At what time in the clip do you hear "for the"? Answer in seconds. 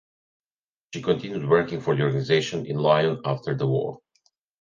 1.79-2.01